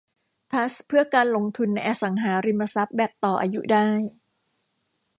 [0.51, 3.87] ทรัสต์เพื่อการลงทุนในอสังหาริมทรัพย์แบบต่ออายุได้